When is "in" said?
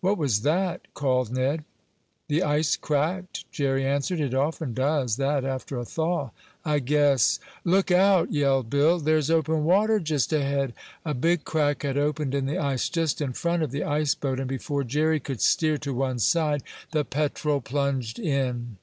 12.34-12.46, 13.20-13.34, 18.18-18.78